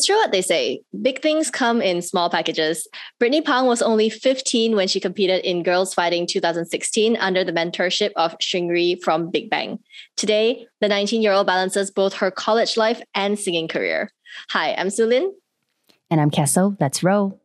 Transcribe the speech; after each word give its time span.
It's 0.00 0.06
true 0.06 0.16
what 0.16 0.32
they 0.32 0.40
say. 0.40 0.80
Big 1.02 1.20
things 1.20 1.50
come 1.50 1.82
in 1.82 2.00
small 2.00 2.30
packages. 2.30 2.88
Brittany 3.18 3.42
Pang 3.42 3.66
was 3.66 3.82
only 3.82 4.08
15 4.08 4.74
when 4.74 4.88
she 4.88 4.98
competed 4.98 5.44
in 5.44 5.62
Girls 5.62 5.92
Fighting 5.92 6.26
2016 6.26 7.18
under 7.18 7.44
the 7.44 7.52
mentorship 7.52 8.12
of 8.16 8.34
Seungri 8.38 8.98
from 9.02 9.30
Big 9.30 9.50
Bang. 9.50 9.78
Today, 10.16 10.66
the 10.80 10.88
19 10.88 11.20
year 11.20 11.32
old 11.32 11.46
balances 11.46 11.90
both 11.90 12.14
her 12.14 12.30
college 12.30 12.78
life 12.78 13.02
and 13.14 13.38
singing 13.38 13.68
career. 13.68 14.10
Hi, 14.52 14.72
I'm 14.72 14.88
Sulin. 14.88 15.32
And 16.10 16.18
I'm 16.18 16.30
Kessel. 16.30 16.78
Let's 16.80 17.02
roll. 17.02 17.38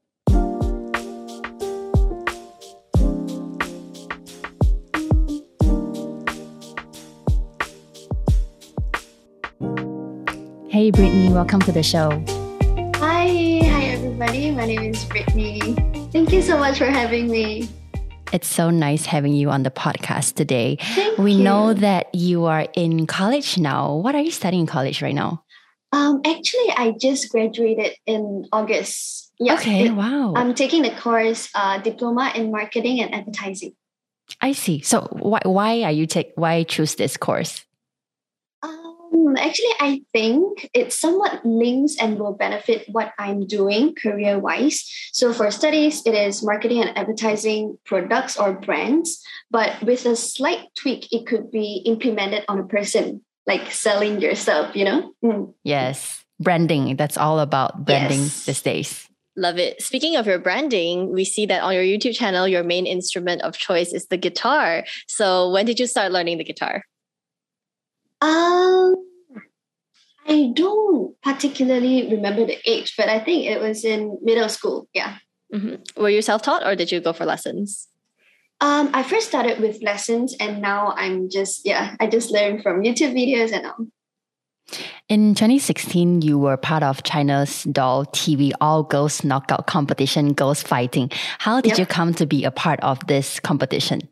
Hey, 10.70 10.92
Brittany, 10.92 11.34
welcome 11.34 11.60
to 11.60 11.74
the 11.74 11.84
show. 11.84 12.24
Hi, 13.26 13.58
hi 13.66 13.84
everybody. 13.86 14.52
My 14.52 14.68
name 14.68 14.94
is 14.94 15.04
Brittany. 15.06 15.60
Thank 16.14 16.32
you 16.32 16.44
so 16.44 16.60
much 16.60 16.78
for 16.78 16.86
having 16.86 17.28
me. 17.28 17.68
It's 18.32 18.48
so 18.48 18.70
nice 18.70 19.08
having 19.08 19.34
you 19.34 19.50
on 19.50 19.64
the 19.64 19.72
podcast 19.72 20.36
today. 20.36 20.78
Thank 20.94 21.18
we 21.18 21.32
you. 21.32 21.44
know 21.44 21.74
that 21.74 22.14
you 22.14 22.46
are 22.46 22.68
in 22.76 23.08
college 23.08 23.58
now. 23.58 23.96
What 23.96 24.14
are 24.14 24.22
you 24.22 24.30
studying 24.30 24.62
in 24.62 24.68
college 24.68 25.02
right 25.02 25.16
now? 25.16 25.44
Um, 25.92 26.22
actually, 26.24 26.70
I 26.78 26.94
just 27.02 27.32
graduated 27.32 27.94
in 28.06 28.46
August. 28.52 29.34
Yeah, 29.40 29.56
okay, 29.56 29.88
it- 29.88 29.96
wow. 29.96 30.34
I'm 30.36 30.54
taking 30.54 30.84
the 30.84 30.92
course 30.92 31.50
uh, 31.56 31.80
Diploma 31.80 32.32
in 32.36 32.52
Marketing 32.52 33.02
and 33.02 33.12
Advertising. 33.12 33.74
I 34.40 34.52
see. 34.52 34.82
So 34.82 35.02
why 35.10 35.42
why 35.46 35.82
are 35.82 35.92
you 35.92 36.06
take 36.06 36.30
why 36.36 36.62
choose 36.62 36.94
this 36.94 37.18
course? 37.18 37.66
Um, 39.16 39.38
actually, 39.38 39.74
I 39.80 40.02
think 40.14 40.70
it 40.74 40.92
somewhat 40.92 41.46
links 41.46 41.96
and 42.00 42.20
will 42.20 42.34
benefit 42.34 42.88
what 42.92 43.14
I'm 43.18 43.48
doing 43.48 43.96
career 43.96 44.40
wise. 44.40 44.84
So, 45.12 45.34
for 45.34 45.50
studies, 45.52 46.04
it 46.06 46.14
is 46.14 46.44
marketing 46.44 46.82
and 46.82 46.98
advertising 46.98 47.78
products 47.86 48.38
or 48.38 48.54
brands, 48.54 49.24
but 49.52 49.82
with 49.82 50.06
a 50.06 50.16
slight 50.16 50.68
tweak, 50.76 51.12
it 51.12 51.26
could 51.28 51.52
be 51.52 51.84
implemented 51.86 52.44
on 52.48 52.60
a 52.60 52.66
person, 52.66 53.22
like 53.48 53.72
selling 53.72 54.22
yourself, 54.22 54.76
you 54.76 54.86
know? 54.86 55.14
Mm. 55.24 55.54
Yes. 55.64 56.24
Branding. 56.40 56.98
That's 56.98 57.18
all 57.18 57.40
about 57.40 57.86
branding 57.86 58.24
Yes. 58.24 58.46
these 58.46 58.62
days. 58.62 59.08
Love 59.38 59.58
it. 59.58 59.82
Speaking 59.82 60.16
of 60.16 60.28
your 60.28 60.40
branding, 60.40 61.12
we 61.12 61.24
see 61.26 61.46
that 61.46 61.62
on 61.62 61.74
your 61.74 61.84
YouTube 61.84 62.16
channel, 62.16 62.48
your 62.48 62.64
main 62.64 62.86
instrument 62.86 63.42
of 63.42 63.58
choice 63.58 63.94
is 63.94 64.08
the 64.08 64.18
guitar. 64.18 64.84
So, 65.08 65.52
when 65.52 65.66
did 65.66 65.80
you 65.80 65.88
start 65.88 66.12
learning 66.12 66.38
the 66.38 66.44
guitar? 66.44 66.84
Um, 68.22 68.96
I 70.36 70.52
don't 70.54 71.16
particularly 71.24 72.10
remember 72.12 72.46
the 72.46 72.58
age, 72.70 72.94
but 72.98 73.08
I 73.08 73.20
think 73.20 73.46
it 73.46 73.62
was 73.62 73.86
in 73.86 74.18
middle 74.22 74.50
school. 74.50 74.88
Yeah. 74.94 75.16
Mhm. 75.54 75.80
Were 75.96 76.10
you 76.10 76.22
self 76.22 76.42
taught 76.42 76.66
or 76.68 76.76
did 76.76 76.92
you 76.92 77.00
go 77.00 77.14
for 77.14 77.26
lessons? 77.26 77.88
Um, 78.60 78.90
I 78.94 79.04
first 79.04 79.28
started 79.28 79.60
with 79.60 79.84
lessons, 79.84 80.36
and 80.40 80.62
now 80.62 80.94
I'm 80.96 81.30
just 81.30 81.66
yeah, 81.66 81.96
I 82.00 82.08
just 82.08 82.32
learn 82.32 82.62
from 82.62 82.84
YouTube 82.84 83.14
videos 83.14 83.52
and 83.52 83.66
all. 83.68 83.88
In 85.08 85.36
2016, 85.36 86.22
you 86.24 86.40
were 86.40 86.58
part 86.58 86.82
of 86.84 87.04
China's 87.04 87.64
Doll 87.64 88.06
TV 88.08 88.52
All 88.60 88.82
Girls 88.84 89.24
Knockout 89.24 89.68
Competition, 89.68 90.34
Girls 90.34 90.64
Fighting. 90.64 91.12
How 91.40 91.62
did 91.62 91.78
Yep. 91.78 91.80
you 91.80 91.86
come 91.86 92.14
to 92.16 92.26
be 92.26 92.44
a 92.44 92.52
part 92.52 92.80
of 92.82 93.06
this 93.08 93.40
competition? 93.40 94.10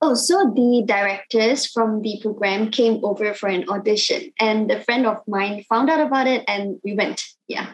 Oh, 0.00 0.14
so 0.14 0.52
the 0.54 0.82
directors 0.86 1.66
from 1.66 2.02
the 2.02 2.18
program 2.20 2.70
came 2.70 3.04
over 3.04 3.34
for 3.34 3.48
an 3.48 3.68
audition, 3.68 4.32
and 4.40 4.70
a 4.70 4.80
friend 4.80 5.06
of 5.06 5.18
mine 5.26 5.64
found 5.68 5.90
out 5.90 6.00
about 6.00 6.26
it, 6.26 6.44
and 6.48 6.80
we 6.84 6.94
went. 6.94 7.22
Yeah. 7.48 7.66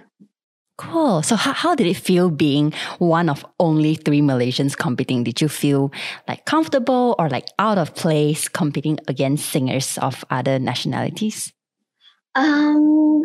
Cool. 0.78 1.22
So, 1.22 1.34
how, 1.34 1.52
how 1.52 1.74
did 1.74 1.88
it 1.88 1.96
feel 1.96 2.30
being 2.30 2.72
one 2.98 3.28
of 3.28 3.44
only 3.58 3.96
three 3.96 4.20
Malaysians 4.20 4.76
competing? 4.76 5.24
Did 5.24 5.40
you 5.40 5.48
feel 5.48 5.90
like 6.28 6.44
comfortable 6.44 7.16
or 7.18 7.28
like 7.28 7.48
out 7.58 7.78
of 7.78 7.96
place 7.96 8.48
competing 8.48 8.98
against 9.08 9.50
singers 9.50 9.98
of 9.98 10.24
other 10.30 10.60
nationalities? 10.60 11.52
Um, 12.36 13.22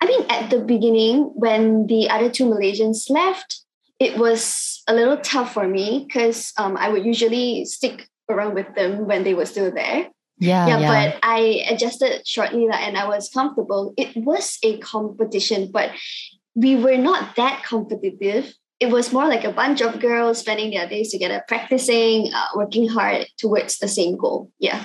I 0.00 0.06
mean, 0.06 0.26
at 0.30 0.50
the 0.50 0.60
beginning, 0.60 1.32
when 1.34 1.88
the 1.88 2.08
other 2.08 2.30
two 2.30 2.44
Malaysians 2.44 3.10
left, 3.10 3.65
it 3.98 4.18
was 4.18 4.82
a 4.88 4.94
little 4.94 5.16
tough 5.16 5.54
for 5.54 5.66
me 5.66 6.04
because 6.06 6.52
um, 6.58 6.76
I 6.76 6.88
would 6.88 7.04
usually 7.04 7.64
stick 7.64 8.08
around 8.28 8.54
with 8.54 8.74
them 8.74 9.06
when 9.06 9.24
they 9.24 9.34
were 9.34 9.46
still 9.46 9.72
there. 9.72 10.08
Yeah, 10.38 10.66
yeah, 10.66 10.78
yeah. 10.78 11.10
but 11.10 11.18
I 11.22 11.64
adjusted 11.70 12.26
shortly 12.26 12.68
and 12.70 12.96
I 12.96 13.08
was 13.08 13.30
comfortable. 13.30 13.94
It 13.96 14.14
was 14.16 14.58
a 14.62 14.78
competition, 14.78 15.70
but 15.72 15.92
we 16.54 16.76
were 16.76 16.98
not 16.98 17.36
that 17.36 17.64
competitive. 17.64 18.52
It 18.78 18.90
was 18.90 19.12
more 19.12 19.26
like 19.26 19.44
a 19.44 19.52
bunch 19.52 19.80
of 19.80 20.00
girls 20.00 20.38
spending 20.38 20.70
their 20.70 20.86
days 20.86 21.10
together, 21.10 21.42
practicing, 21.48 22.30
uh, 22.34 22.48
working 22.54 22.88
hard 22.88 23.26
towards 23.38 23.78
the 23.78 23.88
same 23.88 24.18
goal. 24.18 24.50
Yeah. 24.58 24.84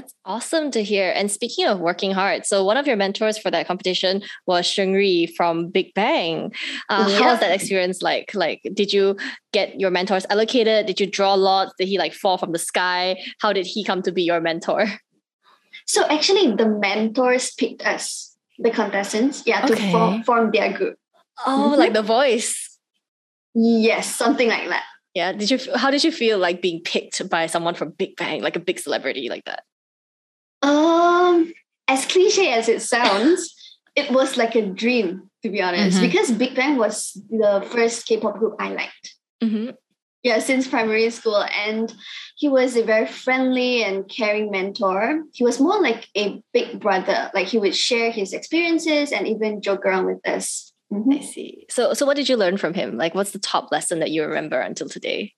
That's 0.00 0.14
awesome 0.24 0.70
to 0.70 0.82
hear. 0.82 1.12
And 1.14 1.30
speaking 1.30 1.66
of 1.66 1.78
working 1.78 2.12
hard, 2.12 2.46
so 2.46 2.64
one 2.64 2.78
of 2.78 2.86
your 2.86 2.96
mentors 2.96 3.36
for 3.36 3.50
that 3.50 3.66
competition 3.66 4.22
was 4.46 4.64
Seungri 4.64 5.30
from 5.36 5.68
Big 5.68 5.92
Bang. 5.92 6.54
Uh, 6.88 7.06
How 7.18 7.32
was 7.32 7.40
that 7.40 7.52
experience 7.52 8.00
like? 8.00 8.34
Like, 8.34 8.62
did 8.72 8.94
you 8.94 9.18
get 9.52 9.78
your 9.78 9.90
mentors 9.90 10.24
allocated? 10.30 10.86
Did 10.86 11.00
you 11.00 11.06
draw 11.06 11.34
lots? 11.34 11.74
Did 11.78 11.86
he 11.88 11.98
like 11.98 12.14
fall 12.14 12.38
from 12.38 12.52
the 12.52 12.58
sky? 12.58 13.22
How 13.42 13.52
did 13.52 13.66
he 13.66 13.84
come 13.84 14.00
to 14.00 14.10
be 14.10 14.22
your 14.22 14.40
mentor? 14.40 14.86
So 15.84 16.06
actually, 16.08 16.54
the 16.56 16.66
mentors 16.66 17.52
picked 17.52 17.84
us, 17.84 18.34
the 18.58 18.70
contestants, 18.70 19.42
yeah, 19.44 19.66
to 19.66 19.74
Okay. 19.74 19.92
form, 19.92 20.22
form 20.22 20.50
their 20.50 20.72
group. 20.72 20.96
Oh, 21.44 21.72
Mhm. 21.74 21.76
like 21.78 21.92
the 21.92 22.00
voice. 22.00 22.78
Yes, 23.54 24.14
something 24.16 24.48
like 24.48 24.66
that. 24.68 24.84
Yeah. 25.12 25.32
Did 25.32 25.50
you? 25.50 25.58
How 25.76 25.90
did 25.90 26.04
you 26.04 26.12
feel 26.12 26.38
like 26.38 26.62
being 26.62 26.80
picked 26.80 27.28
by 27.28 27.48
someone 27.48 27.74
from 27.74 27.90
Big 27.90 28.16
Bang, 28.16 28.40
like 28.40 28.56
a 28.56 28.60
big 28.60 28.78
celebrity 28.78 29.28
like 29.28 29.44
that? 29.44 29.64
Um, 30.62 31.52
as 31.88 32.06
cliche 32.06 32.52
as 32.52 32.68
it 32.68 32.82
sounds, 32.82 33.54
it 33.96 34.10
was 34.10 34.36
like 34.36 34.54
a 34.54 34.66
dream, 34.66 35.30
to 35.42 35.50
be 35.50 35.60
honest, 35.62 35.98
Mhm. 35.98 36.02
because 36.02 36.30
Big 36.30 36.54
Bang 36.54 36.76
was 36.76 37.12
the 37.30 37.66
first 37.70 38.06
K-pop 38.06 38.38
group 38.38 38.54
I 38.58 38.72
liked. 38.72 39.14
Mm-hmm. 39.42 39.70
Yeah, 40.22 40.38
since 40.40 40.68
primary 40.68 41.08
school, 41.08 41.42
and 41.44 41.90
he 42.36 42.48
was 42.50 42.76
a 42.76 42.82
very 42.84 43.06
friendly 43.06 43.82
and 43.82 44.06
caring 44.06 44.50
mentor. 44.50 45.24
He 45.32 45.44
was 45.44 45.58
more 45.58 45.80
like 45.80 46.08
a 46.14 46.42
big 46.52 46.78
brother. 46.78 47.30
Like 47.32 47.46
he 47.48 47.56
would 47.56 47.74
share 47.74 48.10
his 48.10 48.34
experiences 48.34 49.12
and 49.12 49.26
even 49.26 49.62
joke 49.62 49.86
around 49.86 50.04
with 50.04 50.20
us. 50.28 50.72
Mhm. 50.92 51.20
I 51.20 51.24
see. 51.24 51.66
So, 51.70 51.94
so 51.94 52.04
what 52.04 52.16
did 52.18 52.28
you 52.28 52.36
learn 52.36 52.58
from 52.58 52.74
him? 52.74 52.98
Like, 52.98 53.14
what's 53.14 53.30
the 53.30 53.38
top 53.38 53.72
lesson 53.72 54.00
that 54.00 54.10
you 54.10 54.22
remember 54.24 54.60
until 54.60 54.90
today? 54.90 55.32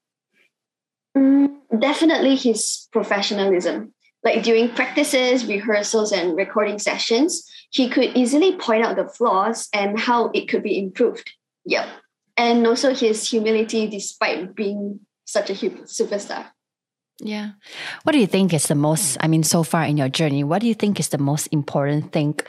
Mm, 1.16 1.58
definitely 1.78 2.34
his 2.34 2.88
professionalism. 2.90 3.94
Like 4.24 4.42
during 4.42 4.68
practices, 4.70 5.46
rehearsals, 5.46 6.12
and 6.12 6.36
recording 6.36 6.78
sessions, 6.78 7.48
he 7.70 7.88
could 7.88 8.16
easily 8.16 8.56
point 8.56 8.84
out 8.84 8.96
the 8.96 9.08
flaws 9.08 9.68
and 9.72 9.98
how 9.98 10.30
it 10.32 10.48
could 10.48 10.62
be 10.62 10.78
improved. 10.78 11.32
Yep. 11.64 11.88
And 12.36 12.66
also 12.66 12.94
his 12.94 13.28
humility 13.28 13.88
despite 13.88 14.54
being 14.54 15.00
such 15.24 15.50
a 15.50 15.54
superstar. 15.54 16.46
Yeah. 17.24 17.52
What 18.02 18.12
do 18.12 18.18
you 18.18 18.26
think 18.26 18.52
is 18.52 18.66
the 18.66 18.74
most, 18.74 19.16
I 19.20 19.28
mean, 19.28 19.44
so 19.44 19.62
far 19.62 19.84
in 19.84 19.96
your 19.96 20.08
journey, 20.08 20.42
what 20.42 20.60
do 20.60 20.66
you 20.66 20.74
think 20.74 20.98
is 20.98 21.10
the 21.10 21.18
most 21.18 21.46
important 21.52 22.10
thing 22.10 22.40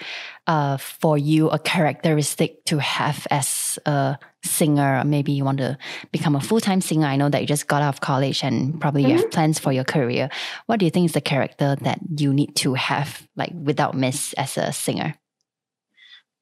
uh, 0.47 0.77
for 0.77 1.15
you, 1.15 1.49
a 1.49 1.59
characteristic 1.59 2.65
to 2.65 2.79
have 2.79 3.27
as 3.29 3.77
a 3.85 4.17
singer? 4.43 4.99
Or 4.99 5.03
Maybe 5.03 5.31
you 5.31 5.45
want 5.45 5.59
to 5.59 5.77
become 6.11 6.35
a 6.35 6.41
full 6.41 6.59
time 6.59 6.81
singer. 6.81 7.05
I 7.05 7.17
know 7.17 7.29
that 7.29 7.41
you 7.41 7.47
just 7.47 7.67
got 7.67 7.83
out 7.83 7.93
of 7.93 8.01
college 8.01 8.43
and 8.43 8.81
probably 8.81 9.05
you 9.05 9.17
have 9.17 9.29
plans 9.29 9.59
for 9.59 9.71
your 9.71 9.83
career. 9.83 10.29
What 10.65 10.79
do 10.79 10.85
you 10.85 10.91
think 10.91 11.05
is 11.05 11.13
the 11.13 11.21
character 11.21 11.75
that 11.81 11.99
you 12.17 12.33
need 12.33 12.55
to 12.57 12.73
have, 12.73 13.27
like, 13.35 13.51
without 13.53 13.95
miss 13.95 14.33
as 14.33 14.57
a 14.57 14.73
singer? 14.73 15.13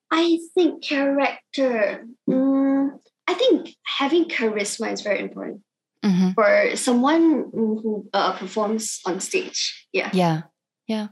I 0.09 0.40
think 0.56 0.84
character. 0.84 2.06
Mm, 2.30 2.98
I 3.27 3.34
think 3.34 3.75
having 3.84 4.25
charisma 4.30 4.94
is 4.94 5.01
very 5.01 5.19
important 5.19 5.63
Mm-hmm. 6.03 6.31
for 6.31 6.75
someone 6.75 7.50
who 7.53 8.07
uh, 8.13 8.33
performs 8.33 9.00
on 9.06 9.19
stage. 9.19 9.88
Yeah. 9.94 10.09
Yeah. 10.13 10.42
Yeah. 10.88 11.07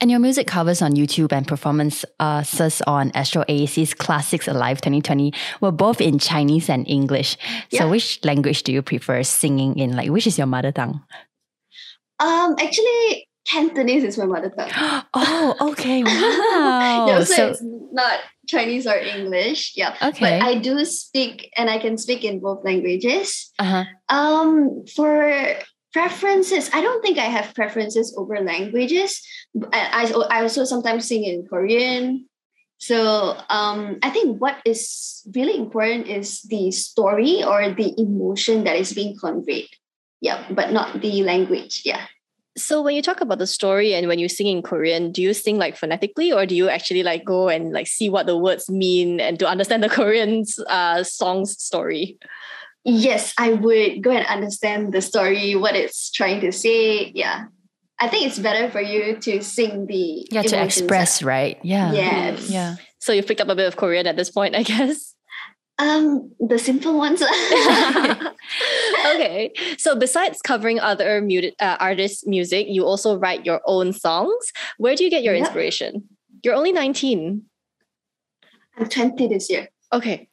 And 0.00 0.10
your 0.10 0.20
music 0.20 0.46
covers 0.46 0.82
on 0.82 0.92
YouTube 0.92 1.32
and 1.32 1.48
performances 1.48 2.04
on 2.86 3.10
Astro 3.14 3.42
AEC's 3.48 3.94
Classics 3.94 4.46
Alive 4.46 4.80
2020 4.82 5.32
were 5.60 5.72
both 5.72 6.00
in 6.00 6.18
Chinese 6.18 6.68
and 6.68 6.86
English. 6.86 7.32
So 7.72 7.84
Yeah. 7.84 7.90
which 7.90 8.22
language 8.24 8.62
do 8.62 8.72
you 8.72 8.82
prefer 8.82 9.22
singing 9.24 9.78
in? 9.78 9.96
Like 9.96 10.10
which 10.10 10.26
is 10.26 10.36
your 10.38 10.46
mother 10.46 10.70
tongue? 10.72 11.02
Um. 12.20 12.54
Actually, 12.60 13.26
Cantonese 13.46 14.04
is 14.04 14.18
my 14.18 14.26
mother 14.26 14.50
tongue. 14.50 14.70
oh, 15.14 15.72
okay. 15.72 16.02
Wow. 16.54 17.06
yeah, 17.08 17.24
so, 17.24 17.34
so 17.34 17.48
it's 17.48 17.62
not 17.92 18.20
Chinese 18.48 18.86
or 18.86 18.96
English. 18.96 19.72
Yeah. 19.76 19.96
okay. 20.00 20.38
But 20.38 20.42
I 20.42 20.54
do 20.56 20.84
speak 20.84 21.50
and 21.56 21.68
I 21.68 21.78
can 21.78 21.98
speak 21.98 22.24
in 22.24 22.40
both 22.40 22.64
languages. 22.64 23.52
uh-huh. 23.58 23.84
Um, 24.08 24.84
for 24.94 25.56
preferences, 25.92 26.70
I 26.72 26.80
don't 26.80 27.02
think 27.02 27.18
I 27.18 27.28
have 27.28 27.54
preferences 27.54 28.14
over 28.16 28.40
languages. 28.40 29.20
I, 29.72 30.10
I, 30.10 30.38
I 30.38 30.42
also 30.42 30.64
sometimes 30.64 31.06
sing 31.06 31.24
in 31.24 31.46
Korean, 31.46 32.26
So 32.78 33.32
um, 33.48 33.96
I 34.02 34.10
think 34.10 34.40
what 34.40 34.58
is 34.66 35.22
really 35.34 35.56
important 35.56 36.08
is 36.08 36.42
the 36.42 36.70
story 36.70 37.42
or 37.42 37.72
the 37.72 37.94
emotion 37.96 38.64
that 38.64 38.76
is 38.76 38.92
being 38.92 39.16
conveyed. 39.16 39.68
Yeah, 40.20 40.44
but 40.50 40.72
not 40.72 41.00
the 41.00 41.22
language. 41.22 41.82
Yeah. 41.84 42.04
So 42.56 42.82
when 42.82 42.94
you 42.94 43.02
talk 43.02 43.20
about 43.20 43.38
the 43.38 43.46
story 43.46 43.94
and 43.94 44.06
when 44.06 44.18
you 44.18 44.28
sing 44.28 44.46
in 44.46 44.62
Korean, 44.62 45.10
do 45.10 45.20
you 45.20 45.34
sing 45.34 45.58
like 45.58 45.76
phonetically 45.76 46.32
or 46.32 46.46
do 46.46 46.54
you 46.54 46.68
actually 46.68 47.02
like 47.02 47.24
go 47.24 47.48
and 47.48 47.72
like 47.72 47.88
see 47.88 48.08
what 48.08 48.26
the 48.26 48.38
words 48.38 48.70
mean 48.70 49.20
and 49.20 49.38
to 49.40 49.46
understand 49.48 49.82
the 49.82 49.88
Korean 49.98 50.44
uh, 50.68 51.02
song's 51.02 51.60
story? 51.60 52.16
Yes, 52.84 53.34
I 53.38 53.54
would 53.54 54.02
go 54.02 54.10
and 54.10 54.26
understand 54.26 54.92
the 54.92 55.00
story, 55.00 55.56
what 55.56 55.74
it's 55.74 56.10
trying 56.10 56.40
to 56.42 56.52
say. 56.52 57.10
Yeah. 57.14 57.46
I 57.98 58.08
think 58.08 58.26
it's 58.26 58.38
better 58.38 58.70
for 58.70 58.80
you 58.80 59.16
to 59.16 59.42
sing 59.42 59.86
the 59.86 60.28
Yeah, 60.30 60.42
to 60.42 60.62
express, 60.62 61.22
right? 61.22 61.58
Yeah. 61.62 61.92
Yes. 61.92 62.50
Yeah. 62.50 62.76
So 62.98 63.12
you've 63.12 63.26
picked 63.26 63.40
up 63.40 63.48
a 63.48 63.54
bit 63.54 63.66
of 63.66 63.76
Korean 63.76 64.06
at 64.06 64.16
this 64.16 64.30
point, 64.30 64.54
I 64.54 64.62
guess. 64.64 65.14
Um, 65.78 66.30
the 66.38 66.58
simple 66.58 66.96
ones. 66.96 67.20
okay. 69.06 69.50
So 69.76 69.96
besides 69.96 70.40
covering 70.40 70.78
other 70.78 71.20
mu- 71.20 71.50
uh, 71.58 71.76
artists' 71.80 72.26
music, 72.26 72.66
you 72.68 72.84
also 72.84 73.18
write 73.18 73.44
your 73.44 73.60
own 73.66 73.92
songs. 73.92 74.52
Where 74.78 74.94
do 74.94 75.02
you 75.02 75.10
get 75.10 75.24
your 75.24 75.34
yep. 75.34 75.46
inspiration? 75.46 76.08
You're 76.44 76.54
only 76.54 76.72
19. 76.72 77.42
I'm 78.76 78.88
20 78.88 79.26
this 79.28 79.50
year. 79.50 79.68
Okay. 79.92 80.28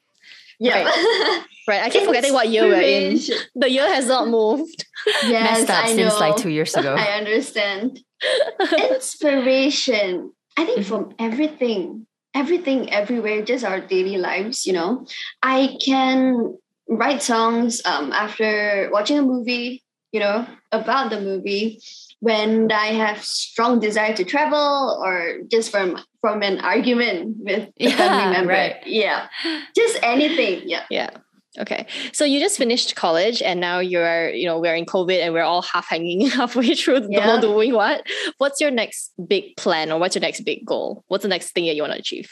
Yeah. 0.59 0.83
Right. 0.83 1.43
right. 1.67 1.81
I 1.81 1.89
keep 1.89 2.03
forgetting 2.05 2.33
what 2.33 2.49
year 2.49 2.67
we're 2.67 2.81
in. 2.81 3.19
The 3.55 3.69
year 3.69 3.87
has 3.87 4.07
not 4.07 4.27
moved. 4.27 4.85
Yes, 5.23 5.59
Messed 5.59 5.69
up 5.71 5.85
I 5.85 5.95
since 5.95 6.13
know. 6.13 6.19
like 6.19 6.35
two 6.37 6.49
years 6.49 6.75
ago. 6.75 6.95
I 6.95 7.17
understand. 7.17 7.99
Inspiration. 8.91 10.33
I 10.57 10.65
think 10.65 10.85
from 10.85 11.15
everything 11.17 12.05
everything 12.33 12.91
everywhere, 12.91 13.43
just 13.43 13.65
our 13.65 13.79
daily 13.79 14.17
lives, 14.17 14.65
you 14.65 14.73
know. 14.73 15.05
I 15.41 15.77
can 15.83 16.57
write 16.87 17.21
songs 17.23 17.81
um, 17.85 18.11
after 18.11 18.89
watching 18.91 19.17
a 19.17 19.21
movie, 19.21 19.83
you 20.11 20.19
know, 20.19 20.45
about 20.71 21.09
the 21.09 21.19
movie, 21.19 21.81
when 22.19 22.71
I 22.71 22.87
have 22.87 23.23
strong 23.23 23.79
desire 23.79 24.13
to 24.13 24.23
travel 24.23 25.01
or 25.03 25.39
just 25.49 25.71
from 25.71 25.97
from 26.21 26.43
an 26.43 26.59
argument 26.59 27.37
with 27.39 27.69
a 27.69 27.73
yeah, 27.77 27.97
family 27.97 28.31
member. 28.31 28.53
Right. 28.53 28.75
Yeah. 28.85 29.27
Just 29.75 29.97
anything. 30.03 30.69
Yeah. 30.69 30.85
Yeah. 30.89 31.09
Okay. 31.59 31.85
So 32.13 32.23
you 32.23 32.39
just 32.39 32.57
finished 32.57 32.95
college 32.95 33.41
and 33.41 33.59
now 33.59 33.79
you're, 33.79 34.29
you 34.29 34.45
know, 34.45 34.59
we're 34.59 34.75
in 34.75 34.85
COVID 34.85 35.19
and 35.19 35.33
we're 35.33 35.43
all 35.43 35.61
half 35.61 35.89
hanging 35.89 36.21
halfway 36.29 36.75
through 36.75 37.07
yeah. 37.09 37.41
doing 37.41 37.73
what? 37.73 38.07
What's 38.37 38.61
your 38.61 38.71
next 38.71 39.11
big 39.27 39.57
plan 39.57 39.91
or 39.91 39.99
what's 39.99 40.15
your 40.15 40.21
next 40.21 40.41
big 40.41 40.65
goal? 40.65 41.03
What's 41.07 41.23
the 41.23 41.27
next 41.27 41.51
thing 41.51 41.65
that 41.65 41.75
you 41.75 41.81
want 41.81 41.93
to 41.93 41.99
achieve? 41.99 42.31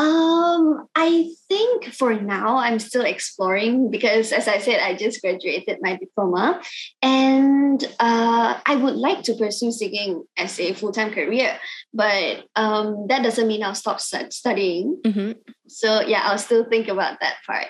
Um, 0.00 0.88
I 0.96 1.28
think 1.46 1.92
for 1.92 2.14
now 2.14 2.56
I'm 2.56 2.78
still 2.78 3.04
exploring 3.04 3.90
because, 3.90 4.32
as 4.32 4.48
I 4.48 4.56
said, 4.56 4.80
I 4.80 4.94
just 4.94 5.20
graduated 5.20 5.76
my 5.82 5.96
diploma, 5.96 6.62
and 7.02 7.84
uh, 8.00 8.58
I 8.64 8.76
would 8.76 8.96
like 8.96 9.22
to 9.24 9.34
pursue 9.34 9.70
singing 9.70 10.24
as 10.38 10.58
a 10.58 10.72
full 10.72 10.92
time 10.92 11.12
career. 11.12 11.58
But 11.92 12.44
um, 12.56 13.08
that 13.08 13.22
doesn't 13.22 13.46
mean 13.46 13.62
I'll 13.62 13.74
stop 13.74 14.00
studying. 14.00 15.02
Mm-hmm. 15.04 15.32
So 15.68 16.00
yeah, 16.00 16.22
I'll 16.24 16.38
still 16.38 16.64
think 16.64 16.88
about 16.88 17.20
that 17.20 17.36
part 17.46 17.68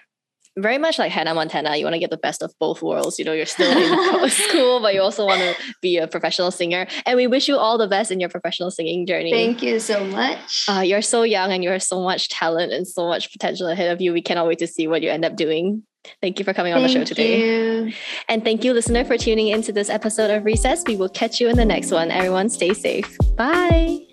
very 0.58 0.78
much 0.78 0.98
like 0.98 1.12
Hannah 1.12 1.34
Montana, 1.34 1.76
you 1.76 1.84
want 1.84 1.94
to 1.94 1.98
get 1.98 2.10
the 2.10 2.16
best 2.16 2.42
of 2.42 2.52
both 2.58 2.82
worlds. 2.82 3.18
You 3.18 3.24
know, 3.24 3.32
you're 3.32 3.46
still 3.46 3.70
in 3.70 4.30
school, 4.30 4.80
but 4.80 4.94
you 4.94 5.00
also 5.00 5.24
want 5.24 5.40
to 5.40 5.54
be 5.80 5.98
a 5.98 6.06
professional 6.06 6.50
singer. 6.50 6.86
And 7.06 7.16
we 7.16 7.26
wish 7.26 7.48
you 7.48 7.56
all 7.56 7.78
the 7.78 7.88
best 7.88 8.10
in 8.10 8.20
your 8.20 8.28
professional 8.28 8.70
singing 8.70 9.06
journey. 9.06 9.30
Thank 9.30 9.62
you 9.62 9.78
so 9.78 10.04
much. 10.04 10.66
Uh, 10.68 10.80
you're 10.80 11.02
so 11.02 11.22
young 11.22 11.52
and 11.52 11.62
you 11.62 11.70
have 11.70 11.82
so 11.82 12.02
much 12.02 12.28
talent 12.28 12.72
and 12.72 12.86
so 12.86 13.06
much 13.06 13.32
potential 13.32 13.68
ahead 13.68 13.90
of 13.90 14.00
you. 14.00 14.12
We 14.12 14.22
cannot 14.22 14.46
wait 14.46 14.58
to 14.58 14.66
see 14.66 14.88
what 14.88 15.02
you 15.02 15.10
end 15.10 15.24
up 15.24 15.36
doing. 15.36 15.84
Thank 16.22 16.38
you 16.38 16.44
for 16.44 16.54
coming 16.54 16.72
on 16.72 16.80
thank 16.80 16.92
the 16.92 16.98
show 17.00 17.04
today. 17.04 17.86
You. 17.86 17.92
And 18.28 18.42
thank 18.42 18.64
you, 18.64 18.72
listener, 18.72 19.04
for 19.04 19.18
tuning 19.18 19.48
into 19.48 19.70
this 19.70 19.90
episode 19.90 20.30
of 20.30 20.44
Recess. 20.44 20.84
We 20.86 20.96
will 20.96 21.10
catch 21.10 21.40
you 21.40 21.48
in 21.48 21.56
the 21.56 21.64
next 21.64 21.90
one. 21.90 22.10
Everyone, 22.10 22.48
stay 22.48 22.72
safe. 22.72 23.16
Bye. 23.36 24.09